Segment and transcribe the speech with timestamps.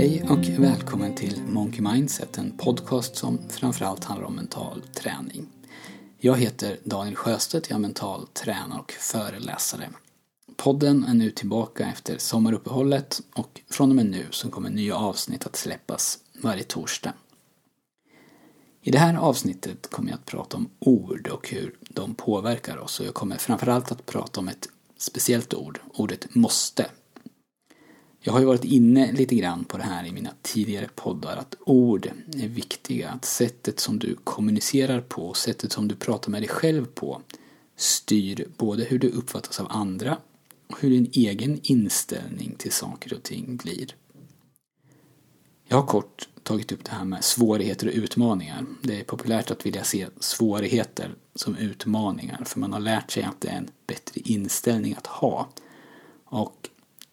[0.00, 5.46] Hej och välkommen till Monkey Mindset, en podcast som framförallt handlar om mental träning.
[6.18, 9.90] Jag heter Daniel Sjöstedt, jag är mental tränare och föreläsare.
[10.56, 15.46] Podden är nu tillbaka efter sommaruppehållet och från och med nu så kommer nya avsnitt
[15.46, 17.12] att släppas varje torsdag.
[18.82, 23.00] I det här avsnittet kommer jag att prata om ord och hur de påverkar oss
[23.00, 26.86] och jag kommer framförallt att prata om ett speciellt ord, ordet måste.
[28.22, 31.54] Jag har ju varit inne lite grann på det här i mina tidigare poddar, att
[31.60, 36.48] ord är viktiga, att sättet som du kommunicerar på, sättet som du pratar med dig
[36.48, 37.22] själv på
[37.76, 40.18] styr både hur du uppfattas av andra
[40.66, 43.94] och hur din egen inställning till saker och ting blir.
[45.68, 48.66] Jag har kort tagit upp det här med svårigheter och utmaningar.
[48.82, 53.40] Det är populärt att vilja se svårigheter som utmaningar för man har lärt sig att
[53.40, 55.48] det är en bättre inställning att ha.
[56.24, 56.68] Och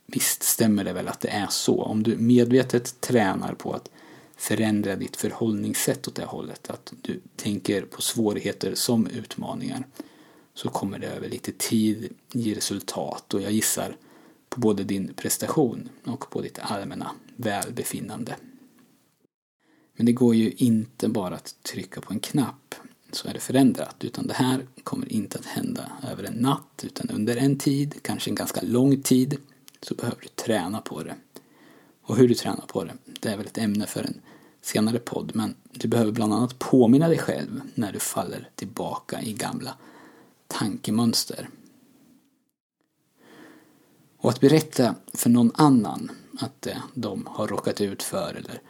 [0.07, 1.83] visst stämmer det väl att det är så.
[1.83, 3.89] Om du medvetet tränar på att
[4.37, 9.83] förändra ditt förhållningssätt åt det hållet, att du tänker på svårigheter som utmaningar,
[10.53, 13.95] så kommer det över lite tid ge resultat och jag gissar
[14.49, 18.35] på både din prestation och på ditt allmänna välbefinnande.
[19.95, 22.75] Men det går ju inte bara att trycka på en knapp
[23.11, 23.95] så är det förändrat.
[23.99, 28.31] Utan det här kommer inte att hända över en natt utan under en tid, kanske
[28.31, 29.37] en ganska lång tid,
[29.81, 31.15] så behöver du träna på det.
[32.01, 34.21] Och hur du tränar på det, det är väl ett ämne för en
[34.61, 35.31] senare podd.
[35.35, 39.73] Men du behöver bland annat påminna dig själv när du faller tillbaka i gamla
[40.47, 41.49] tankemönster.
[44.17, 48.61] Och att berätta för någon annan att det de har råkat ut för eller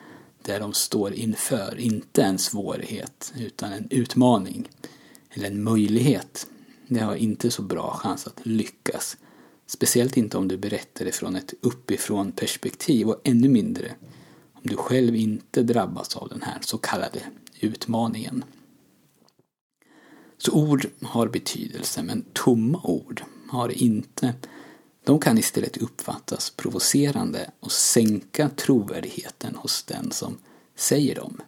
[0.42, 4.69] det de står inför inte en svårighet utan en utmaning
[5.30, 6.47] eller en möjlighet.
[6.88, 9.17] Det har inte så bra chans att lyckas.
[9.68, 13.96] Speciellt inte om du berättar det från ett uppifrån perspektiv och ännu mindre
[14.54, 17.20] om du själv inte drabbas av den här så kallade
[17.60, 18.44] utmaningen.
[20.38, 24.33] Så ord har betydelse men tomma ord har inte.
[25.04, 30.38] De kan istället uppfattas provocerande och sänka trovärdigheten hos den som
[30.76, 31.42] säger dem.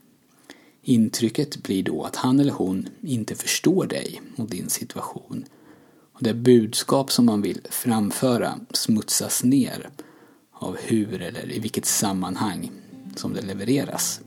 [0.81, 5.45] Intrycket blir då att han eller hon inte förstår dig och din situation.
[6.19, 9.89] Och det budskap som man vill framföra smutsas ner
[10.51, 12.71] av hur eller i vilket sammanhang
[13.15, 14.21] som det levereras.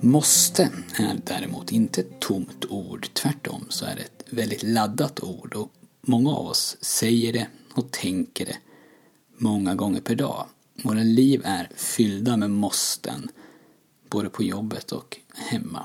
[0.00, 0.62] Måste
[0.96, 5.72] är däremot inte ett tomt ord, tvärtom så är det ett väldigt laddat ord och
[6.00, 8.56] många av oss säger det och tänker det
[9.36, 10.46] många gånger per dag.
[10.82, 13.28] Våra liv är fyllda med måsten,
[14.12, 15.84] både på jobbet och hemma.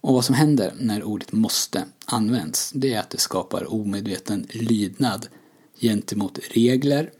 [0.00, 5.28] Och vad som händer när ordet måste används, det är att det skapar omedveten lydnad
[5.80, 7.10] gentemot regler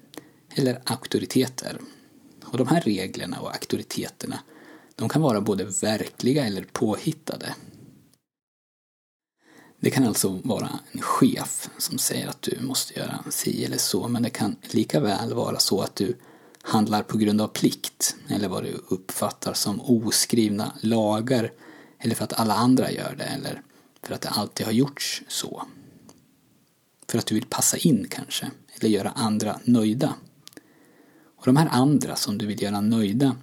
[0.55, 1.81] eller auktoriteter.
[2.45, 4.41] Och de här reglerna och auktoriteterna,
[4.97, 7.55] de kan vara både verkliga eller påhittade.
[9.81, 14.09] Det kan alltså vara en chef som säger att du måste göra si eller så,
[14.09, 16.17] men det kan lika väl vara så att du
[16.69, 21.53] handlar på grund av plikt eller vad du uppfattar som oskrivna lagar
[21.99, 23.63] eller för att alla andra gör det eller
[24.03, 25.63] för att det alltid har gjorts så.
[27.09, 30.15] För att du vill passa in kanske, eller göra andra nöjda.
[31.37, 33.37] Och de här andra som du vill göra nöjda,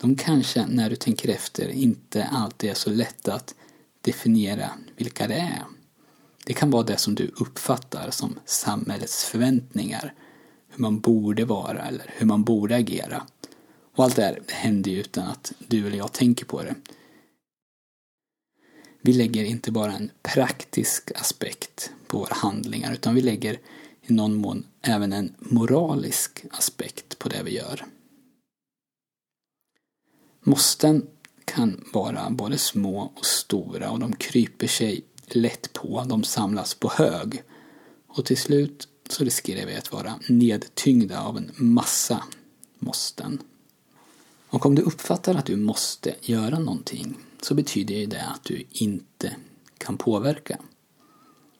[0.00, 3.54] de kanske när du tänker efter inte alltid är så lätta att
[4.00, 5.64] definiera vilka det är.
[6.44, 10.14] Det kan vara det som du uppfattar som samhällets förväntningar,
[10.76, 13.26] hur man borde vara eller hur man borde agera.
[13.94, 16.74] Och allt det här händer ju utan att du eller jag tänker på det.
[19.00, 23.58] Vi lägger inte bara en praktisk aspekt på våra handlingar utan vi lägger
[24.02, 27.84] i någon mån även en moralisk aspekt på det vi gör.
[30.40, 31.06] Måsten
[31.44, 36.88] kan vara både små och stora och de kryper sig lätt på, de samlas på
[36.88, 37.42] hög.
[38.06, 42.24] Och till slut så riskerar vi att vara nedtyngda av en massa
[42.78, 43.38] måsten.
[44.48, 48.64] Och om du uppfattar att du måste göra någonting så betyder ju det att du
[48.70, 49.36] inte
[49.78, 50.58] kan påverka.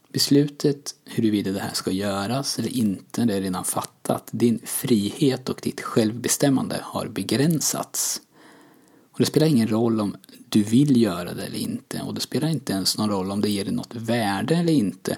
[0.09, 4.29] Beslutet huruvida det här ska göras eller inte, det är redan fattat.
[4.31, 8.21] Din frihet och ditt självbestämmande har begränsats.
[9.13, 10.17] Och det spelar ingen roll om
[10.49, 12.03] du vill göra det eller inte.
[12.03, 15.17] Och det spelar inte ens någon roll om det ger dig något värde eller inte.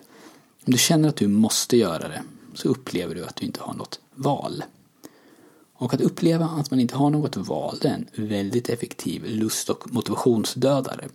[0.69, 2.23] Om du känner att du måste göra det
[2.55, 4.65] så upplever du att du inte har något val.
[5.75, 9.71] Och att uppleva att man inte har något val det är en väldigt effektiv lust
[9.71, 11.09] och motivationsdödare.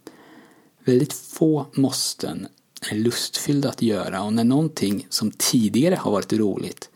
[0.86, 2.48] Väldigt få måsten
[2.92, 6.90] är lustfyllda att göra och när någonting som tidigare har varit roligt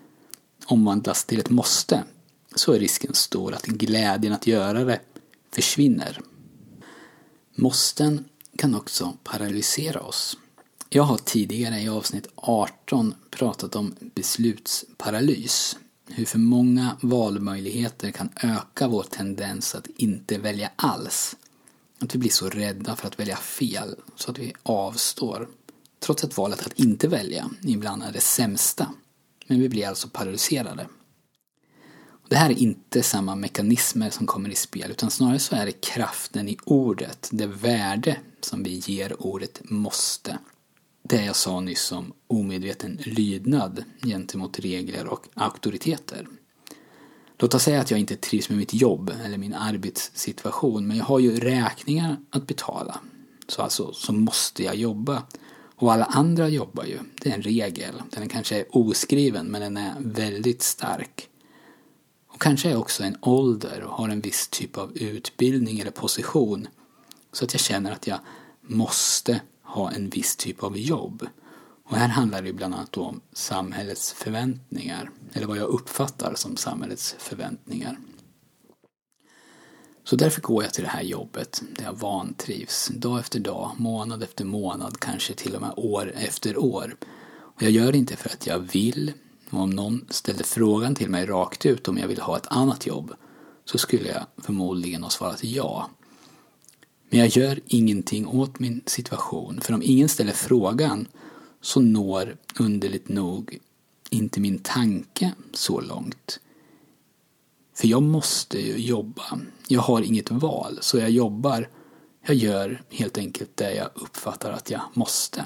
[0.65, 2.03] omvandlas till ett måste
[2.55, 4.99] så är risken stor att glädjen att göra det
[5.51, 6.21] försvinner.
[7.55, 8.25] Måsten
[8.57, 10.37] kan också paralysera oss.
[10.89, 15.77] Jag har tidigare i avsnitt 18 pratat om beslutsparalys.
[16.09, 21.35] Hur för många valmöjligheter kan öka vår tendens att inte välja alls.
[21.99, 25.49] Att vi blir så rädda för att välja fel så att vi avstår.
[25.99, 28.93] Trots att valet att inte välja ibland är det sämsta.
[29.47, 30.87] Men vi blir alltså paralyserade.
[32.29, 35.81] Det här är inte samma mekanismer som kommer i spel utan snarare så är det
[35.81, 40.37] kraften i ordet, det värde som vi ger ordet måste.
[41.09, 46.27] Det jag sa nyss om omedveten lydnad gentemot regler och auktoriteter.
[47.37, 51.05] Låt oss säga att jag inte trivs med mitt jobb eller min arbetssituation men jag
[51.05, 52.99] har ju räkningar att betala.
[53.47, 55.23] Så alltså så måste jag jobba.
[55.75, 56.99] Och alla andra jobbar ju.
[57.21, 58.01] Det är en regel.
[58.09, 61.29] Den är kanske oskriven men den är väldigt stark.
[62.27, 65.91] Och kanske är jag också en ålder och har en viss typ av utbildning eller
[65.91, 66.67] position.
[67.31, 68.19] Så att jag känner att jag
[68.61, 71.27] måste ha en viss typ av jobb.
[71.89, 77.15] Och här handlar det bland annat om samhällets förväntningar, eller vad jag uppfattar som samhällets
[77.19, 77.97] förväntningar.
[80.03, 84.23] Så därför går jag till det här jobbet där jag vantrivs, dag efter dag, månad
[84.23, 86.95] efter månad, kanske till och med år efter år.
[87.29, 89.13] Och jag gör det inte för att jag vill,
[89.49, 92.85] och om någon ställde frågan till mig rakt ut om jag ville ha ett annat
[92.85, 93.13] jobb
[93.65, 95.89] så skulle jag förmodligen ha svarat ja.
[97.09, 101.07] Men jag gör ingenting åt min situation, för om ingen ställer frågan
[101.61, 103.59] så når underligt nog
[104.09, 106.39] inte min tanke så långt.
[107.75, 109.39] För jag måste ju jobba.
[109.67, 111.69] Jag har inget val, så jag jobbar.
[112.25, 115.45] Jag gör helt enkelt det jag uppfattar att jag måste.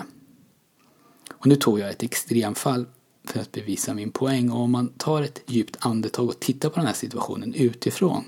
[1.34, 2.86] Och nu tog jag ett extremfall
[3.24, 4.52] för att bevisa min poäng.
[4.52, 8.24] Och om man tar ett djupt andetag och tittar på den här situationen utifrån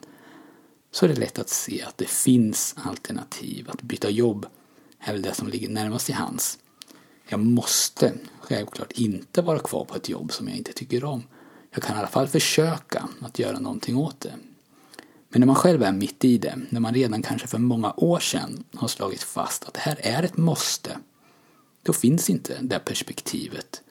[0.93, 3.69] så är det lätt att se att det finns alternativ.
[3.69, 4.45] Att byta jobb
[4.99, 6.59] är väl det som ligger närmast i hands.
[7.27, 11.23] Jag måste självklart inte vara kvar på ett jobb som jag inte tycker om.
[11.71, 14.33] Jag kan i alla fall försöka att göra någonting åt det.
[15.29, 18.19] Men när man själv är mitt i det, när man redan kanske för många år
[18.19, 20.97] sedan har slagit fast att det här är ett måste,
[21.83, 23.81] då finns inte det perspektivet.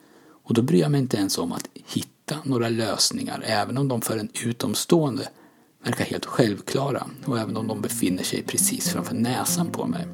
[0.43, 4.01] Och då bryr jag mig inte ens om att hitta några lösningar, även om de
[4.01, 5.29] för en utomstående
[5.83, 10.07] verkar helt självklara och även om de befinner sig precis framför näsan på mig.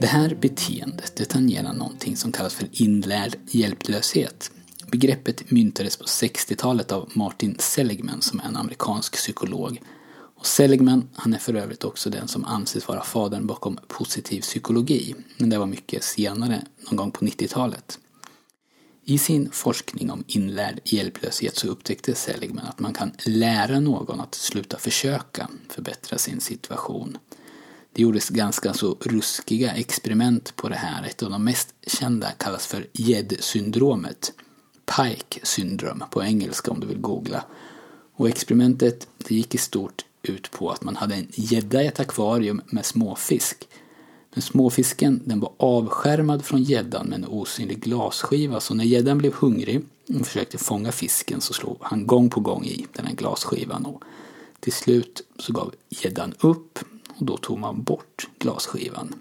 [0.00, 4.50] Det här beteendet det tangerar någonting som kallas för inlärd hjälplöshet.
[4.86, 9.82] Begreppet myntades på 60-talet av Martin Seligman som är en amerikansk psykolog.
[10.36, 15.14] Och Seligman han är för övrigt också den som anses vara fadern bakom positiv psykologi.
[15.36, 17.98] Men det var mycket senare, någon gång på 90-talet.
[19.06, 24.34] I sin forskning om inlärd hjälplöshet så upptäckte Seligman att man kan lära någon att
[24.34, 27.18] sluta försöka förbättra sin situation.
[27.92, 31.04] Det gjordes ganska så ruskiga experiment på det här.
[31.04, 34.32] Ett av de mest kända kallas för gäddsyndromet.
[34.96, 37.44] Pike syndrom på engelska om du vill googla.
[38.16, 42.00] Och experimentet det gick i stort ut på att man hade en gädda i ett
[42.00, 43.68] akvarium med småfisk.
[44.34, 49.34] Men småfisken den var avskärmad från gäddan med en osynlig glasskiva så när gäddan blev
[49.34, 49.80] hungrig
[50.20, 54.02] och försökte fånga fisken så slog han gång på gång i den här glasskivan och
[54.60, 56.78] till slut så gav gäddan upp
[57.16, 59.14] och då tog man bort glasskivan.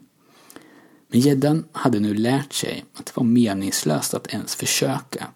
[1.08, 5.28] Men gäddan hade nu lärt sig att det var meningslöst att ens försöka.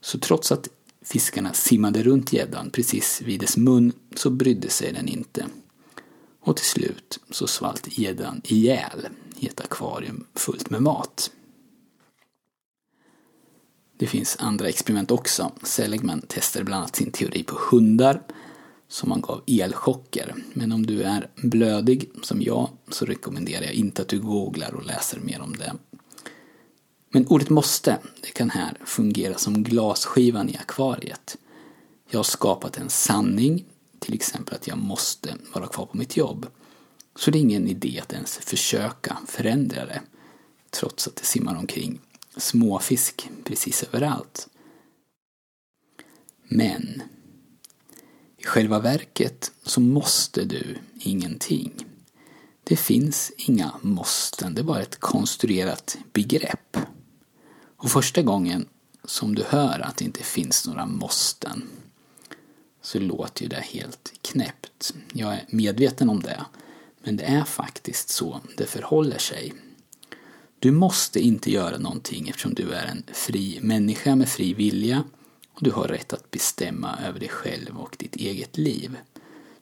[0.00, 0.68] Så trots att
[1.02, 5.46] fiskarna simmade runt gäddan precis vid dess mun så brydde sig den inte.
[6.44, 9.08] Och till slut så svalt gäddan ihjäl
[9.38, 11.30] i ett akvarium fullt med mat.
[13.96, 15.52] Det finns andra experiment också.
[15.62, 18.22] Seligman testade bland annat sin teori på hundar
[18.88, 20.34] som man gav elchocker.
[20.52, 24.86] Men om du är blödig som jag så rekommenderar jag inte att du googlar och
[24.86, 25.72] läser mer om det.
[27.10, 31.36] Men ordet måste, det kan här fungera som glasskivan i akvariet.
[32.10, 33.64] Jag har skapat en sanning,
[34.04, 36.46] till exempel att jag måste vara kvar på mitt jobb.
[37.16, 40.00] Så det är ingen idé att ens försöka förändra det,
[40.70, 42.00] trots att det simmar omkring
[42.36, 44.48] småfisk precis överallt.
[46.44, 47.02] Men
[48.36, 51.72] i själva verket så måste du ingenting.
[52.64, 56.76] Det finns inga måsten, det är bara ett konstruerat begrepp.
[57.76, 58.68] Och första gången
[59.04, 61.62] som du hör att det inte finns några måsten
[62.84, 64.94] så låter ju det helt knäppt.
[65.12, 66.44] Jag är medveten om det.
[67.02, 69.54] Men det är faktiskt så det förhåller sig.
[70.58, 75.04] Du måste inte göra någonting eftersom du är en fri människa med fri vilja
[75.54, 78.96] och du har rätt att bestämma över dig själv och ditt eget liv.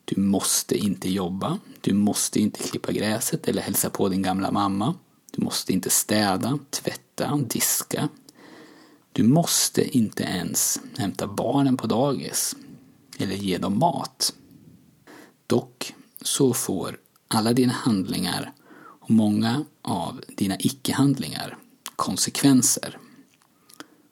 [0.05, 4.95] Du måste inte jobba, du måste inte klippa gräset eller hälsa på din gamla mamma.
[5.31, 8.09] Du måste inte städa, tvätta, diska.
[9.11, 12.55] Du måste inte ens hämta barnen på dagis
[13.23, 14.33] eller ge dem mat.
[15.47, 18.53] Dock så får alla dina handlingar
[18.99, 21.57] och många av dina icke-handlingar
[21.95, 22.97] konsekvenser.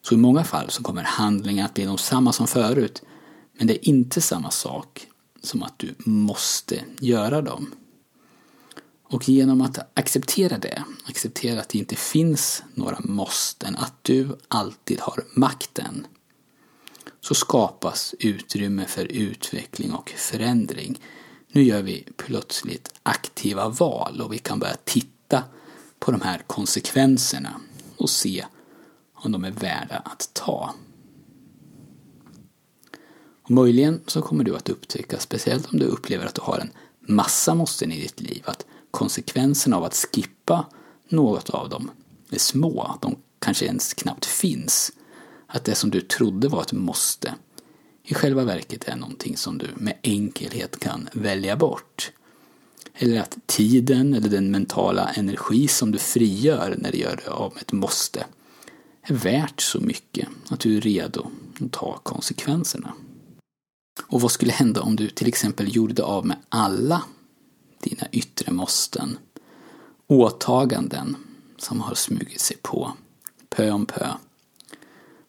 [0.01, 3.01] Så i många fall så kommer handlingar att bli de samma som förut
[3.57, 5.07] men det är inte samma sak
[5.41, 7.73] som att du måste göra dem.
[9.03, 14.99] Och genom att acceptera det, acceptera att det inte finns några måsten, att du alltid
[14.99, 16.07] har makten,
[17.21, 21.01] så skapas utrymme för utveckling och förändring.
[21.47, 25.43] Nu gör vi plötsligt aktiva val och vi kan börja titta
[25.99, 27.61] på de här konsekvenserna
[27.97, 28.45] och se
[29.13, 30.73] om de är värda att ta.
[33.43, 36.71] Och möjligen så kommer du att upptäcka, speciellt om du upplever att du har en
[36.99, 40.65] massa måsten i ditt liv, att konsekvenserna av att skippa
[41.09, 41.91] något av dem
[42.29, 44.91] är små, att de kanske ens knappt finns.
[45.51, 47.35] Att det som du trodde var ett måste
[48.03, 52.11] i själva verket är någonting som du med enkelhet kan välja bort.
[52.93, 57.57] Eller att tiden eller den mentala energi som du frigör när du gör det av
[57.57, 58.25] ett måste
[59.01, 62.93] är värt så mycket att du är redo att ta konsekvenserna.
[64.07, 67.03] Och vad skulle hända om du till exempel gjorde av med alla
[67.79, 69.17] dina yttre måsten,
[70.07, 71.15] åtaganden
[71.57, 72.91] som har smugit sig på,
[73.49, 74.07] pö om pö.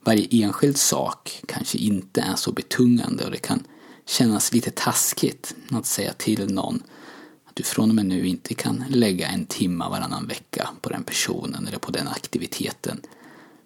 [0.05, 3.65] Varje enskild sak kanske inte är så betungande och det kan
[4.07, 6.83] kännas lite taskigt att säga till någon
[7.45, 11.05] att du från och med nu inte kan lägga en timme varannan vecka på den
[11.05, 13.01] personen eller på den aktiviteten.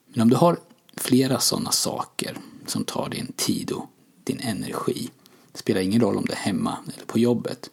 [0.07, 0.59] Men om du har
[0.97, 3.87] flera sådana saker som tar din tid och
[4.25, 5.11] din energi,
[5.53, 7.71] det spelar ingen roll om det är hemma eller på jobbet,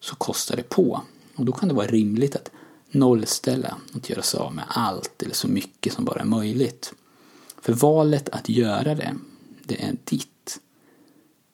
[0.00, 1.00] så kostar det på.
[1.36, 2.50] Och då kan det vara rimligt att
[2.90, 6.92] nollställa, att göra sig av med allt eller så mycket som bara är möjligt.
[7.62, 9.14] För valet att göra det,
[9.64, 10.60] det är ditt.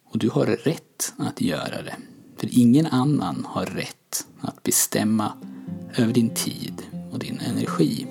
[0.05, 1.97] Och du har rätt att göra det.
[2.37, 5.33] För ingen annan har rätt att bestämma
[5.97, 6.83] över din tid
[7.13, 8.07] och din energi.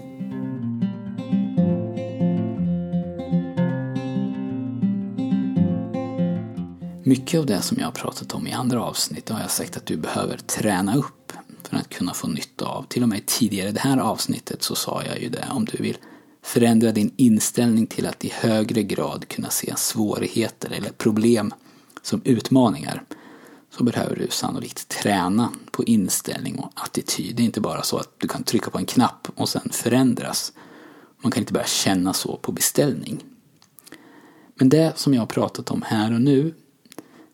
[7.04, 9.86] Mycket av det som jag har pratat om i andra avsnitt har jag sagt att
[9.86, 11.32] du behöver träna upp
[11.64, 12.84] för att kunna få nytta av.
[12.84, 15.48] Till och med tidigare i det här avsnittet så sa jag ju det.
[15.52, 15.98] Om du vill
[16.46, 21.54] förändra din inställning till att i högre grad kunna se svårigheter eller problem
[22.02, 23.04] som utmaningar
[23.70, 27.36] så behöver du sannolikt träna på inställning och attityd.
[27.36, 30.54] Det är inte bara så att du kan trycka på en knapp och sen förändras.
[31.18, 33.24] Man kan inte börja känna så på beställning.
[34.56, 36.54] Men det som jag har pratat om här och nu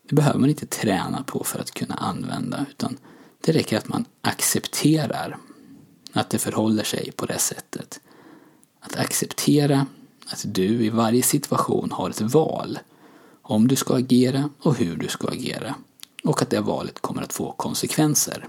[0.09, 2.97] det behöver man inte träna på för att kunna använda utan
[3.41, 5.37] det räcker att man accepterar
[6.13, 7.99] att det förhåller sig på det sättet.
[8.81, 9.85] Att acceptera
[10.27, 12.79] att du i varje situation har ett val
[13.41, 15.75] om du ska agera och hur du ska agera
[16.23, 18.47] och att det valet kommer att få konsekvenser.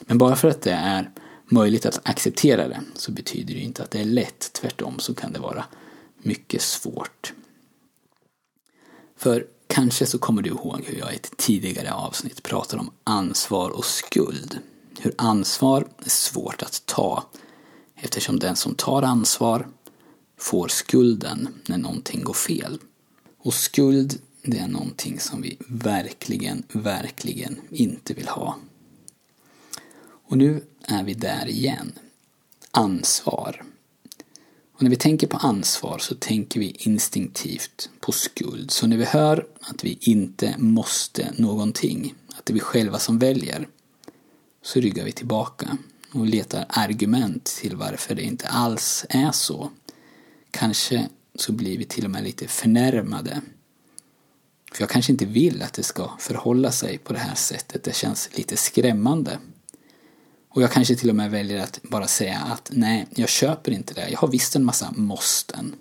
[0.00, 1.10] Men bara för att det är
[1.44, 4.52] möjligt att acceptera det så betyder det inte att det är lätt.
[4.52, 5.64] Tvärtom så kan det vara
[6.22, 7.32] mycket svårt.
[9.16, 13.70] För Kanske så kommer du ihåg hur jag i ett tidigare avsnitt pratade om ansvar
[13.70, 14.58] och skuld.
[15.00, 17.24] Hur ansvar är svårt att ta
[18.00, 19.68] eftersom den som tar ansvar
[20.38, 22.78] får skulden när någonting går fel.
[23.38, 28.58] Och skuld, det är någonting som vi verkligen, verkligen inte vill ha.
[30.00, 31.92] Och nu är vi där igen.
[32.70, 33.62] Ansvar.
[34.72, 38.70] Och när vi tänker på ansvar så tänker vi instinktivt på skuld.
[38.70, 43.18] Så när vi hör att vi inte måste någonting, att det är vi själva som
[43.18, 43.68] väljer,
[44.62, 45.78] så ryggar vi tillbaka
[46.12, 49.70] och letar argument till varför det inte alls är så.
[50.50, 53.40] Kanske så blir vi till och med lite förnärmade.
[54.72, 57.84] För jag kanske inte vill att det ska förhålla sig på det här sättet.
[57.84, 59.38] Det känns lite skrämmande.
[60.48, 63.94] Och jag kanske till och med väljer att bara säga att nej, jag köper inte
[63.94, 64.08] det.
[64.08, 65.74] Jag har visst en massa måsten.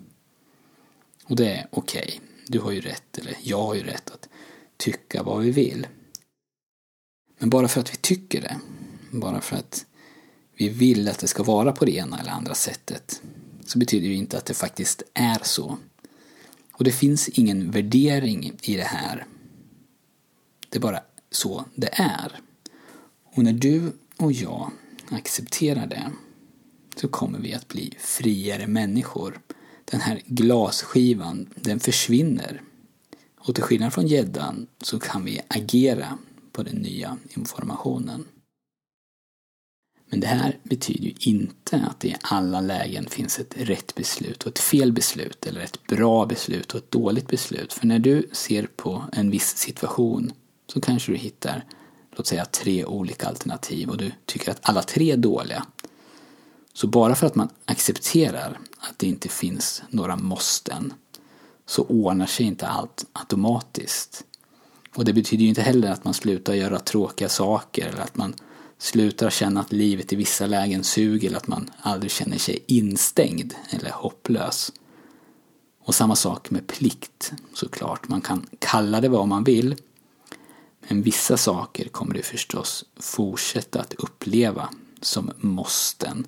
[1.23, 2.01] Och det är okej.
[2.01, 2.19] Okay.
[2.47, 4.29] Du har ju rätt, eller jag har ju rätt att
[4.77, 5.87] tycka vad vi vill.
[7.39, 8.59] Men bara för att vi tycker det,
[9.11, 9.85] bara för att
[10.57, 13.21] vi vill att det ska vara på det ena eller andra sättet,
[13.65, 15.77] så betyder det ju inte att det faktiskt är så.
[16.71, 19.25] Och det finns ingen värdering i det här.
[20.69, 20.99] Det är bara
[21.31, 22.39] så det är.
[23.23, 24.71] Och när du och jag
[25.09, 26.11] accepterar det
[26.95, 29.41] så kommer vi att bli friare människor.
[29.85, 32.61] Den här glasskivan, den försvinner.
[33.37, 36.17] Och till skillnad från gäddan så kan vi agera
[36.51, 38.25] på den nya informationen.
[40.09, 44.43] Men det här betyder ju inte att det i alla lägen finns ett rätt beslut
[44.43, 47.73] och ett fel beslut eller ett bra beslut och ett dåligt beslut.
[47.73, 50.31] För när du ser på en viss situation
[50.73, 51.65] så kanske du hittar,
[52.11, 55.65] låt säga tre olika alternativ och du tycker att alla tre är dåliga.
[56.73, 60.93] Så bara för att man accepterar att det inte finns några måsten
[61.65, 64.23] så ordnar sig inte allt automatiskt.
[64.95, 68.33] Och det betyder ju inte heller att man slutar göra tråkiga saker eller att man
[68.77, 73.53] slutar känna att livet i vissa lägen suger eller att man aldrig känner sig instängd
[73.69, 74.71] eller hopplös.
[75.83, 78.07] Och samma sak med plikt såklart.
[78.07, 79.75] Man kan kalla det vad man vill.
[80.87, 84.69] Men vissa saker kommer du förstås fortsätta att uppleva
[85.01, 86.27] som måsten.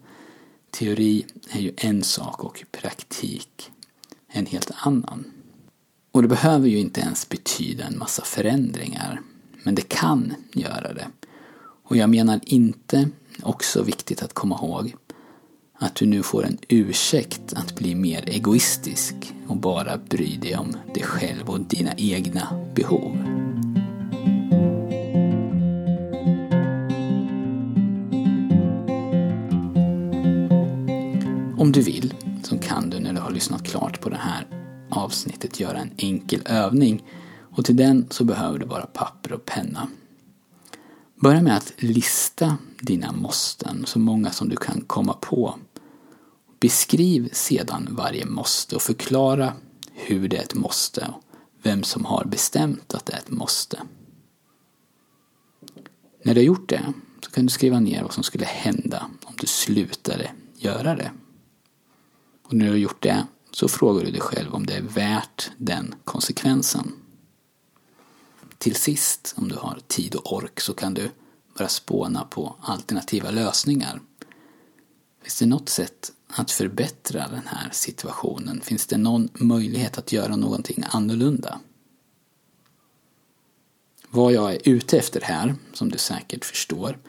[0.71, 3.71] Teori är ju en sak och praktik
[4.27, 5.31] en helt annan.
[6.11, 9.21] Och det behöver ju inte ens betyda en massa förändringar.
[9.63, 11.07] Men det kan göra det.
[11.89, 13.09] Och jag menar inte,
[13.43, 14.95] också viktigt att komma ihåg,
[15.73, 19.15] att du nu får en ursäkt att bli mer egoistisk
[19.47, 23.17] och bara bry dig om dig själv och dina egna behov.
[31.57, 34.47] Om du vill så kan du när du har lyssnat klart på det här
[34.89, 37.03] avsnittet göra en enkel övning
[37.55, 39.87] och till den så behöver du bara papper och penna.
[41.21, 45.59] Börja med att lista dina måsten, så många som du kan komma på.
[46.59, 49.53] Beskriv sedan varje måste och förklara
[49.93, 51.23] hur det är ett måste och
[51.63, 53.79] vem som har bestämt att det är ett måste.
[56.23, 56.93] När du har gjort det
[57.25, 61.11] så kan du skriva ner vad som skulle hända om du slutade göra det.
[62.43, 65.51] Och när du har gjort det så frågar du dig själv om det är värt
[65.57, 66.91] den konsekvensen.
[68.59, 71.11] Till sist, om du har tid och ork, så kan du
[71.57, 74.01] börja spåna på alternativa lösningar.
[75.21, 78.61] Finns det något sätt att förbättra den här situationen?
[78.61, 81.59] Finns det någon möjlighet att göra någonting annorlunda?
[84.09, 86.99] Vad jag är ute efter här, som du säkert förstår,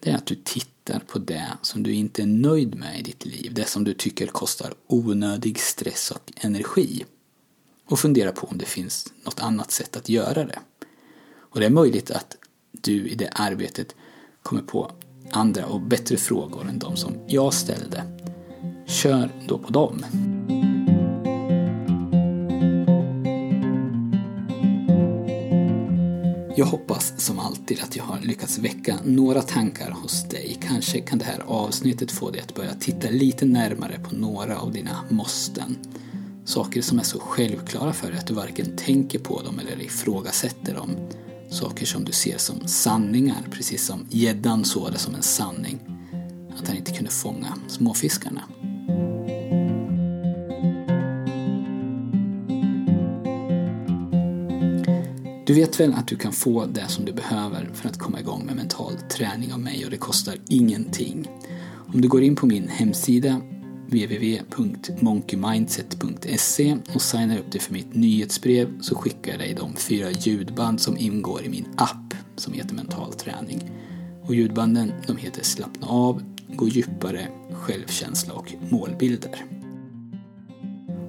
[0.00, 3.24] det är att du tittar på det som du inte är nöjd med i ditt
[3.24, 7.04] liv, det som du tycker kostar onödig stress och energi.
[7.84, 10.58] Och funderar på om det finns något annat sätt att göra det.
[11.56, 12.36] Och det är möjligt att
[12.72, 13.94] du i det arbetet
[14.42, 14.90] kommer på
[15.30, 18.02] andra och bättre frågor än de som jag ställde.
[18.86, 20.04] Kör då på dem.
[26.56, 30.58] Jag hoppas som alltid att jag har lyckats väcka några tankar hos dig.
[30.62, 34.72] Kanske kan det här avsnittet få dig att börja titta lite närmare på några av
[34.72, 35.76] dina måsten.
[36.44, 40.74] Saker som är så självklara för dig att du varken tänker på dem eller ifrågasätter
[40.74, 40.90] dem.
[41.50, 45.78] Saker som du ser som sanningar, precis som gäddan såg det som en sanning.
[46.58, 48.42] Att han inte kunde fånga småfiskarna.
[55.46, 58.46] Du vet väl att du kan få det som du behöver för att komma igång
[58.46, 61.28] med mental träning av mig och det kostar ingenting.
[61.94, 63.40] Om du går in på min hemsida
[63.86, 70.80] www.monkeymindset.se och signar upp dig för mitt nyhetsbrev så skickar jag dig de fyra ljudband
[70.80, 73.70] som ingår i min app som heter Mental träning.
[74.22, 79.44] Och ljudbanden de heter Slappna av, Gå djupare, Självkänsla och Målbilder.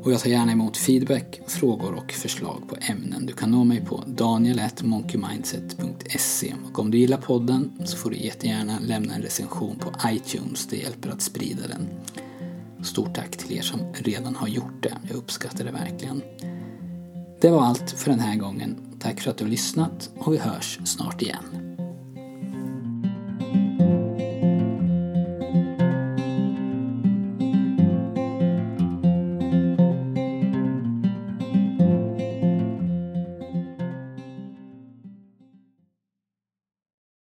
[0.03, 3.25] Och jag tar gärna emot feedback, frågor och förslag på ämnen.
[3.25, 8.79] Du kan nå mig på daniel.monkeymindset.se och om du gillar podden så får du jättegärna
[8.79, 10.67] lämna en recension på iTunes.
[10.67, 11.87] Det hjälper att sprida den.
[12.83, 14.97] Stort tack till er som redan har gjort det.
[15.07, 16.21] Jag uppskattar det verkligen.
[17.41, 18.77] Det var allt för den här gången.
[18.99, 21.66] Tack för att du har lyssnat och vi hörs snart igen.